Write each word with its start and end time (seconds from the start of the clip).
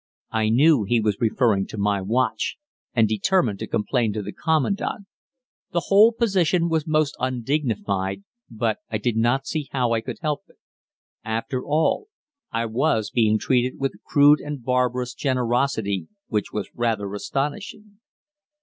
I 0.31 0.49
knew 0.49 0.83
he 0.83 0.99
was 0.99 1.19
referring 1.21 1.67
to 1.67 1.77
my 1.77 2.01
watch, 2.01 2.57
and 2.95 3.07
determined 3.07 3.59
to 3.59 3.67
complain 3.67 4.11
to 4.13 4.23
the 4.23 4.33
commandant. 4.33 5.05
The 5.73 5.79
whole 5.89 6.11
position 6.11 6.69
was 6.69 6.87
most 6.87 7.15
undignified, 7.19 8.23
but 8.49 8.79
I 8.89 8.97
did 8.97 9.15
not 9.15 9.45
see 9.45 9.69
how 9.71 9.91
I 9.93 10.01
could 10.01 10.17
help 10.23 10.41
it. 10.49 10.57
After 11.23 11.63
all, 11.63 12.07
I 12.51 12.65
was 12.65 13.11
being 13.11 13.37
treated 13.37 13.77
with 13.79 13.93
a 13.93 13.99
crude 14.03 14.39
and 14.39 14.63
barbarous 14.63 15.13
generosity 15.13 16.07
which 16.29 16.51
was 16.51 16.71
rather 16.73 17.13
astonishing. 17.13 17.99